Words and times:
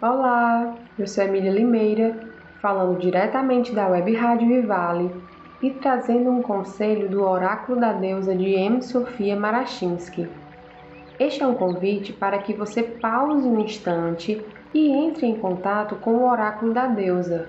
Olá, 0.00 0.76
eu 0.96 1.08
sou 1.08 1.24
Emília 1.24 1.50
Limeira, 1.50 2.16
falando 2.62 3.00
diretamente 3.00 3.74
da 3.74 3.88
Web 3.88 4.14
Rádio 4.14 4.46
Vivale 4.46 5.10
e 5.60 5.72
trazendo 5.72 6.30
um 6.30 6.40
conselho 6.40 7.08
do 7.08 7.24
oráculo 7.24 7.80
da 7.80 7.92
deusa 7.92 8.32
de 8.32 8.54
M. 8.54 8.80
Sofia 8.80 9.34
Marachinsky. 9.34 10.28
Este 11.18 11.42
é 11.42 11.46
um 11.48 11.54
convite 11.54 12.12
para 12.12 12.38
que 12.38 12.54
você 12.54 12.80
pause 12.80 13.48
um 13.48 13.58
instante 13.58 14.40
e 14.72 14.88
entre 14.88 15.26
em 15.26 15.34
contato 15.34 15.96
com 15.96 16.12
o 16.12 16.30
oráculo 16.30 16.72
da 16.72 16.86
deusa. 16.86 17.48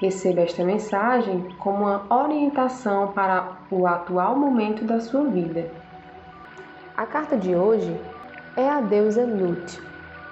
Receba 0.00 0.40
esta 0.40 0.64
mensagem 0.64 1.54
como 1.60 1.84
uma 1.84 2.04
orientação 2.12 3.12
para 3.12 3.58
o 3.70 3.86
atual 3.86 4.36
momento 4.36 4.84
da 4.84 4.98
sua 4.98 5.22
vida. 5.22 5.70
A 6.96 7.06
carta 7.06 7.36
de 7.36 7.54
hoje 7.54 7.96
é 8.56 8.68
a 8.68 8.80
deusa 8.80 9.24
Nut, 9.24 9.80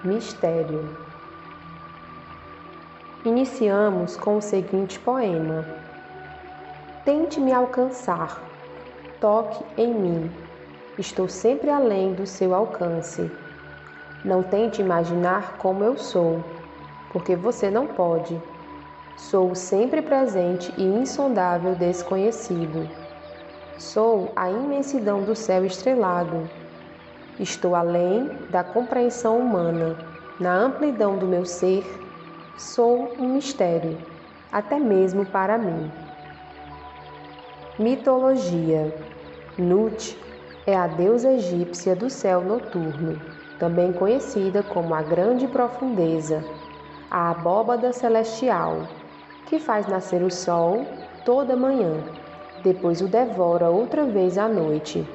mistério. 0.03 1.12
Iniciamos 3.25 4.17
com 4.17 4.39
o 4.39 4.43
seguinte 4.43 4.99
poema: 4.99 5.65
Tente 7.05 7.39
me 7.39 7.53
alcançar, 7.53 8.43
toque 9.21 9.65
em 9.77 9.95
mim, 9.95 10.31
estou 10.99 11.29
sempre 11.29 11.71
além 11.71 12.15
do 12.15 12.27
seu 12.27 12.53
alcance. 12.53 13.31
Não 14.25 14.43
tente 14.43 14.83
imaginar 14.83 15.57
como 15.59 15.85
eu 15.85 15.97
sou, 15.97 16.43
porque 17.13 17.37
você 17.37 17.71
não 17.71 17.87
pode. 17.87 18.43
Sou 19.17 19.55
sempre 19.55 20.03
presente 20.03 20.75
e 20.77 20.83
insondável 20.83 21.77
desconhecido. 21.77 22.91
Sou 23.79 24.33
a 24.35 24.51
imensidão 24.51 25.23
do 25.23 25.37
céu 25.37 25.65
estrelado. 25.65 26.51
Estou 27.39 27.77
além 27.77 28.29
da 28.51 28.65
compreensão 28.65 29.39
humana. 29.39 29.97
Na 30.41 30.57
amplidão 30.57 31.17
do 31.17 31.27
meu 31.27 31.45
ser, 31.45 32.02
sou 32.57 33.17
um 33.19 33.29
mistério, 33.29 33.99
até 34.51 34.79
mesmo 34.79 35.25
para 35.25 35.57
mim. 35.57 35.91
Mitologia: 37.79 38.95
Nut 39.57 40.19
é 40.67 40.77
a 40.77 40.87
deusa 40.87 41.33
egípcia 41.33 41.97
do 41.97 42.11
céu 42.11 42.43
noturno, 42.43 43.19
também 43.59 43.93
conhecida 43.93 44.63
como 44.63 44.95
a 44.95 45.03
Grande 45.03 45.49
Profundeza, 45.49 46.45
a 47.11 47.31
abóbada 47.31 47.93
celestial, 47.93 48.87
que 49.47 49.59
faz 49.59 49.87
nascer 49.87 50.23
o 50.23 50.31
sol 50.31 50.87
toda 51.25 51.57
manhã, 51.57 52.05
depois 52.63 53.01
o 53.01 53.09
devora 53.09 53.71
outra 53.71 54.05
vez 54.05 54.37
à 54.37 54.47
noite. 54.47 55.07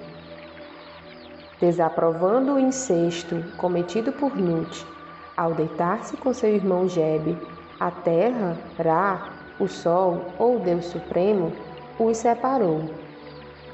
Desaprovando 1.59 2.53
o 2.53 2.59
incesto 2.59 3.43
cometido 3.57 4.11
por 4.11 4.35
Nut 4.35 4.96
ao 5.37 5.53
deitar-se 5.53 6.17
com 6.17 6.33
seu 6.33 6.49
irmão 6.49 6.89
Jebe, 6.89 7.37
a 7.79 7.91
terra, 7.91 8.57
Ra, 8.77 9.29
o 9.59 9.67
sol 9.67 10.25
ou 10.39 10.59
Deus 10.59 10.85
Supremo, 10.85 11.53
os 11.99 12.17
separou. 12.17 12.89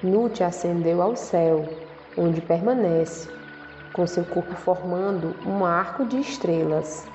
Nut 0.04 0.44
ascendeu 0.44 1.02
ao 1.02 1.16
céu, 1.16 1.66
onde 2.18 2.42
permanece, 2.42 3.30
com 3.94 4.06
seu 4.06 4.26
corpo 4.26 4.54
formando 4.56 5.34
um 5.46 5.64
arco 5.64 6.04
de 6.04 6.20
estrelas. 6.20 7.08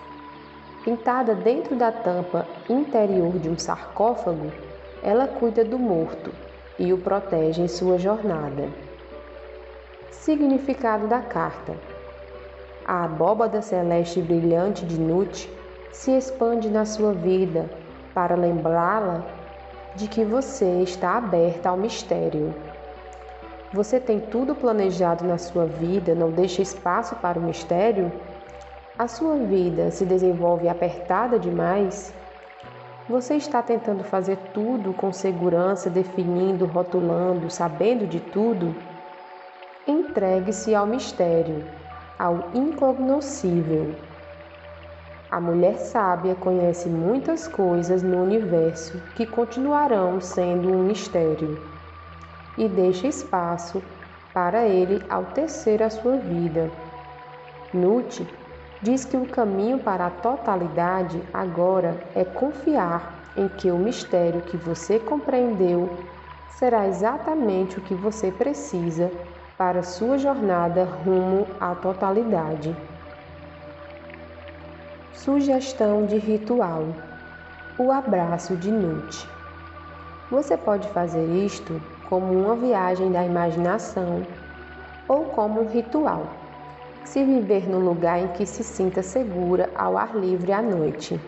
Pintada 0.83 1.35
dentro 1.35 1.77
da 1.77 1.93
tampa 1.93 2.47
interior 2.69 3.39
de 3.39 3.51
um 3.51 3.59
sarcófago, 3.59 4.51
ela 5.03 5.29
cuida 5.29 5.63
do 5.63 5.79
morto 5.79 6.33
e 6.79 6.93
o 6.93 6.99
protege 6.99 7.61
em 7.61 7.69
sua 7.69 7.99
jornada. 7.99 8.71
Significado 10.11 11.07
da 11.07 11.21
carta: 11.21 11.75
A 12.89 13.05
abóbada 13.05 13.61
celeste 13.61 14.23
brilhante 14.23 14.87
de 14.87 14.99
Nut 14.99 15.47
se 15.93 16.11
expande 16.11 16.71
na 16.71 16.87
sua 16.87 17.13
vida 17.13 17.69
para 18.15 18.35
lembrá-la 18.35 19.27
de 19.95 20.09
que 20.09 20.25
você 20.25 20.81
está 20.81 21.19
aberta 21.19 21.69
ao 21.69 21.77
mistério. 21.77 22.55
Você 23.75 24.01
tem 24.01 24.19
tudo 24.19 24.55
planejado 24.55 25.23
na 25.23 25.37
sua 25.37 25.67
vida, 25.67 26.15
não 26.15 26.31
deixa 26.31 26.63
espaço 26.63 27.15
para 27.17 27.39
o 27.39 27.43
mistério? 27.43 28.11
A 28.99 29.07
sua 29.07 29.37
vida 29.37 29.91
se 29.91 30.07
desenvolve 30.07 30.67
apertada 30.67 31.39
demais? 31.39 32.15
Você 33.07 33.35
está 33.35 33.63
tentando 33.63 34.03
fazer 34.03 34.39
tudo 34.55 34.95
com 34.95 35.13
segurança, 35.13 35.91
definindo, 35.91 36.65
rotulando, 36.65 37.51
sabendo 37.51 38.07
de 38.07 38.19
tudo? 38.19 38.75
Entregue-se 39.87 40.75
ao 40.75 40.87
mistério, 40.87 41.67
ao 42.19 42.51
incognoscível. 42.53 43.95
A 45.31 45.41
mulher 45.41 45.79
sábia 45.79 46.35
conhece 46.35 46.89
muitas 46.89 47.47
coisas 47.47 48.03
no 48.03 48.23
universo 48.23 49.01
que 49.15 49.25
continuarão 49.27 50.21
sendo 50.21 50.73
um 50.73 50.83
mistério 50.83 51.57
e 52.57 52.69
deixa 52.69 53.07
espaço 53.07 53.83
para 54.35 54.67
ele 54.67 55.05
ao 55.09 55.27
tecer 55.27 55.83
a 55.83 55.91
sua 55.91 56.17
vida. 56.17 56.71
Nut 57.73 58.27
diz 58.83 59.05
que 59.05 59.17
o 59.17 59.27
caminho 59.27 59.79
para 59.79 60.07
a 60.07 60.11
totalidade 60.11 61.23
agora 61.33 62.03
é 62.15 62.25
confiar 62.25 63.33
em 63.37 63.49
que 63.49 63.71
o 63.71 63.79
mistério 63.79 64.41
que 64.43 64.57
você 64.57 64.99
compreendeu 64.99 65.89
será 66.49 66.89
exatamente 66.89 67.79
o 67.79 67.83
que 67.83 67.95
você 67.95 68.33
precisa 68.33 69.13
para 69.59 69.83
sua 69.83 70.17
jornada 70.17 70.85
rumo 70.85 71.49
à 71.61 71.75
totalidade. 71.75 72.77
Sugestão 75.13 76.07
de 76.07 76.17
ritual: 76.17 76.85
o 77.77 77.91
abraço 77.91 78.55
de 78.55 78.71
Nut. 78.71 79.29
Você 80.31 80.57
pode 80.57 80.87
fazer 80.91 81.27
isto 81.27 81.83
como 82.09 82.33
uma 82.33 82.55
viagem 82.55 83.11
da 83.11 83.25
imaginação 83.25 84.25
ou 85.09 85.25
como 85.25 85.63
um 85.63 85.67
ritual. 85.67 86.29
Se 87.03 87.25
viver 87.25 87.69
no 87.69 87.81
lugar 87.81 88.21
em 88.21 88.29
que 88.29 88.47
se 88.47 88.63
sinta 88.63 89.03
segura 89.03 89.71
ao 89.75 89.99
ar 89.99 90.15
livre 90.15 90.53
à 90.53 90.63
noite. 90.63 91.21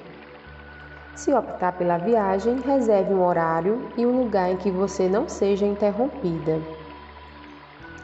Se 1.16 1.34
optar 1.34 1.72
pela 1.72 1.98
viagem, 1.98 2.60
reserve 2.60 3.12
um 3.12 3.24
horário 3.24 3.90
e 3.96 4.06
um 4.06 4.22
lugar 4.22 4.52
em 4.52 4.56
que 4.56 4.70
você 4.70 5.08
não 5.08 5.28
seja 5.28 5.66
interrompida. 5.66 6.79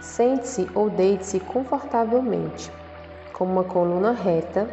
Sente-se 0.06 0.70
ou 0.72 0.88
deite-se 0.88 1.40
confortavelmente, 1.40 2.72
com 3.32 3.44
uma 3.44 3.64
coluna 3.64 4.12
reta 4.12 4.70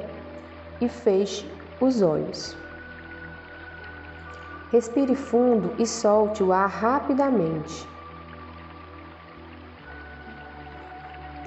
e 0.80 0.88
feche 0.88 1.52
os 1.82 2.04
olhos. 2.04 2.56
Respire 4.72 5.16
fundo 5.16 5.74
e 5.80 5.88
solte 5.88 6.44
o 6.44 6.54
ar 6.54 6.70
rapidamente. 6.70 7.86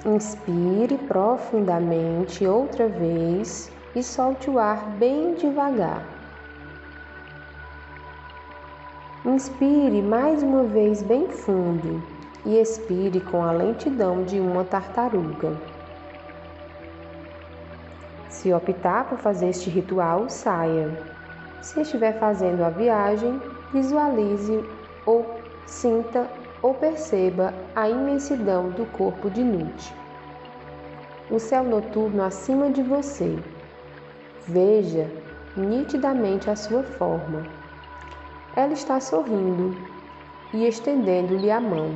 Inspire 0.05 0.97
profundamente 1.07 2.45
outra 2.45 2.89
vez 2.89 3.71
e 3.95 4.03
solte 4.03 4.49
o 4.49 4.59
ar 4.59 4.85
bem 4.97 5.33
devagar. 5.33 6.03
Inspire 9.25 10.01
mais 10.01 10.43
uma 10.43 10.63
vez 10.63 11.01
bem 11.01 11.29
fundo 11.29 12.16
e 12.47 12.57
expire 12.57 13.19
com 13.19 13.43
a 13.43 13.51
lentidão 13.51 14.23
de 14.23 14.39
uma 14.39 14.63
tartaruga. 14.63 15.51
Se 18.29 18.53
optar 18.53 19.09
por 19.09 19.17
fazer 19.17 19.49
este 19.49 19.69
ritual, 19.69 20.29
saia. 20.29 20.97
Se 21.61 21.81
estiver 21.81 22.17
fazendo 22.17 22.63
a 22.63 22.69
viagem, 22.69 23.41
visualize 23.73 24.63
ou 25.05 25.25
sinta 25.65 26.29
ou 26.61 26.73
perceba 26.73 27.53
a 27.75 27.89
imensidão 27.89 28.69
do 28.69 28.85
corpo 28.93 29.29
de 29.29 29.43
Nut. 29.43 29.93
O 31.29 31.39
céu 31.39 31.65
noturno 31.65 32.23
acima 32.23 32.69
de 32.69 32.81
você. 32.81 33.37
Veja 34.47 35.11
nitidamente 35.57 36.49
a 36.49 36.55
sua 36.55 36.83
forma. 36.83 37.45
Ela 38.55 38.71
está 38.71 39.01
sorrindo 39.01 39.75
e 40.53 40.65
estendendo-lhe 40.65 41.51
a 41.51 41.59
mão, 41.59 41.93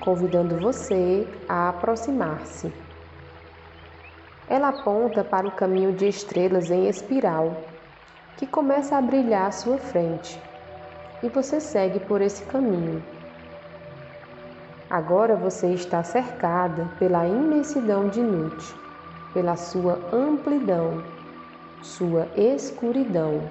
convidando 0.00 0.56
você 0.58 1.26
a 1.48 1.68
aproximar-se. 1.70 2.72
Ela 4.48 4.68
aponta 4.68 5.22
para 5.22 5.46
o 5.46 5.52
caminho 5.52 5.92
de 5.92 6.08
estrelas 6.08 6.70
em 6.70 6.88
espiral, 6.88 7.56
que 8.36 8.46
começa 8.46 8.96
a 8.96 9.02
brilhar 9.02 9.46
à 9.46 9.50
sua 9.50 9.78
frente, 9.78 10.40
e 11.22 11.28
você 11.28 11.60
segue 11.60 12.00
por 12.00 12.20
esse 12.20 12.42
caminho. 12.44 13.02
Agora 14.88 15.36
você 15.36 15.68
está 15.74 16.02
cercada 16.02 16.88
pela 16.98 17.26
imensidão 17.26 18.08
de 18.08 18.22
Nut, 18.22 18.74
pela 19.34 19.54
sua 19.54 20.00
amplidão, 20.12 21.04
sua 21.82 22.26
escuridão. 22.36 23.50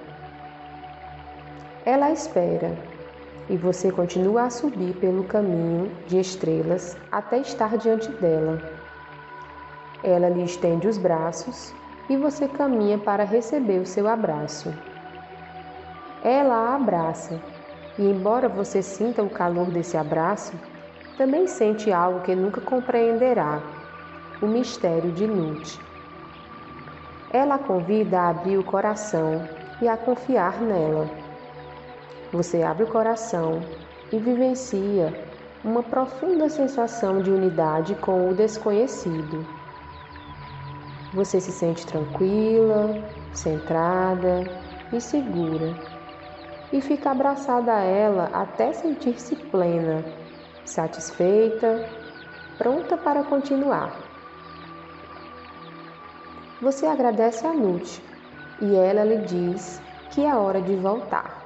Ela 1.84 2.10
espera 2.10 2.76
e 3.48 3.56
você 3.56 3.90
continua 3.90 4.44
a 4.44 4.50
subir 4.50 4.94
pelo 4.94 5.24
caminho 5.24 5.90
de 6.06 6.18
estrelas 6.18 6.96
até 7.10 7.38
estar 7.38 7.76
diante 7.76 8.10
dela. 8.12 8.60
Ela 10.02 10.28
lhe 10.28 10.44
estende 10.44 10.86
os 10.86 10.98
braços 10.98 11.74
e 12.08 12.16
você 12.16 12.46
caminha 12.46 12.98
para 12.98 13.24
receber 13.24 13.80
o 13.80 13.86
seu 13.86 14.06
abraço. 14.06 14.72
Ela 16.22 16.54
a 16.54 16.74
abraça, 16.76 17.40
e 17.98 18.02
embora 18.02 18.48
você 18.48 18.82
sinta 18.82 19.22
o 19.22 19.30
calor 19.30 19.70
desse 19.70 19.96
abraço, 19.96 20.52
também 21.16 21.46
sente 21.46 21.92
algo 21.92 22.20
que 22.20 22.34
nunca 22.34 22.60
compreenderá: 22.60 23.60
o 24.40 24.46
mistério 24.46 25.10
de 25.12 25.26
Nut. 25.26 25.80
Ela 27.30 27.56
a 27.56 27.58
convida 27.58 28.20
a 28.20 28.28
abrir 28.30 28.56
o 28.56 28.64
coração 28.64 29.42
e 29.82 29.88
a 29.88 29.96
confiar 29.96 30.60
nela. 30.60 31.08
Você 32.32 32.62
abre 32.62 32.84
o 32.84 32.88
coração 32.88 33.62
e 34.12 34.18
vivencia 34.18 35.14
uma 35.64 35.82
profunda 35.82 36.48
sensação 36.48 37.22
de 37.22 37.30
unidade 37.30 37.94
com 37.94 38.28
o 38.28 38.34
desconhecido. 38.34 39.46
Você 41.14 41.40
se 41.40 41.50
sente 41.50 41.86
tranquila, 41.86 43.02
centrada 43.32 44.44
e 44.92 45.00
segura 45.00 45.74
e 46.70 46.82
fica 46.82 47.10
abraçada 47.10 47.72
a 47.72 47.82
ela 47.82 48.28
até 48.32 48.72
sentir-se 48.74 49.34
plena, 49.34 50.04
satisfeita, 50.66 51.88
pronta 52.58 52.96
para 52.96 53.24
continuar. 53.24 53.96
Você 56.60 56.84
agradece 56.86 57.46
a 57.46 57.54
Nut 57.54 58.02
e 58.60 58.74
ela 58.76 59.02
lhe 59.02 59.18
diz 59.18 59.80
que 60.10 60.24
é 60.24 60.34
hora 60.34 60.60
de 60.60 60.74
voltar. 60.76 61.37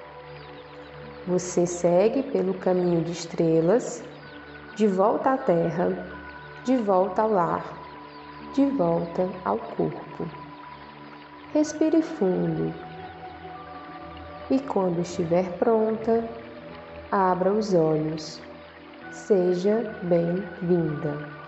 Você 1.26 1.66
segue 1.66 2.22
pelo 2.24 2.54
caminho 2.54 3.00
de 3.02 3.12
estrelas, 3.12 4.02
de 4.74 4.88
volta 4.88 5.30
à 5.30 5.38
terra, 5.38 5.96
de 6.64 6.76
volta 6.76 7.22
ao 7.22 7.30
lar, 7.30 7.78
de 8.52 8.66
volta 8.66 9.30
ao 9.44 9.56
corpo. 9.58 10.28
Respire 11.54 12.02
fundo 12.02 12.74
e, 14.50 14.58
quando 14.58 15.00
estiver 15.00 15.58
pronta, 15.58 16.28
abra 17.10 17.52
os 17.52 17.72
olhos. 17.72 18.42
Seja 19.12 19.94
bem-vinda. 20.02 21.41